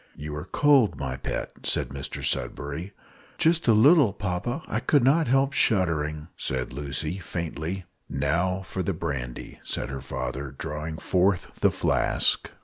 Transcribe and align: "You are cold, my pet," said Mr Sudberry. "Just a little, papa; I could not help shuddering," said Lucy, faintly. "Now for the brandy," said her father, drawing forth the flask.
"You 0.15 0.35
are 0.35 0.45
cold, 0.45 0.97
my 0.99 1.15
pet," 1.15 1.51
said 1.61 1.89
Mr 1.89 2.23
Sudberry. 2.23 2.91
"Just 3.37 3.67
a 3.67 3.73
little, 3.73 4.13
papa; 4.13 4.63
I 4.67 4.79
could 4.79 5.03
not 5.03 5.27
help 5.27 5.53
shuddering," 5.53 6.29
said 6.35 6.73
Lucy, 6.73 7.19
faintly. 7.19 7.85
"Now 8.09 8.63
for 8.65 8.81
the 8.81 8.93
brandy," 8.93 9.59
said 9.63 9.89
her 9.89 10.01
father, 10.01 10.55
drawing 10.57 10.97
forth 10.97 11.51
the 11.61 11.69
flask. 11.69 12.49